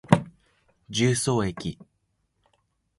[0.89, 1.77] 十三駅